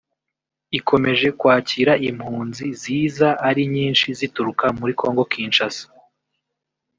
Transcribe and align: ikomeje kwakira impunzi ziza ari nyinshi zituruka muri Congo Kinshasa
ikomeje 0.77 1.27
kwakira 1.39 1.93
impunzi 2.09 2.65
ziza 2.81 3.29
ari 3.47 3.63
nyinshi 3.73 4.07
zituruka 4.19 4.65
muri 4.77 4.93
Congo 4.99 5.23
Kinshasa 5.31 5.85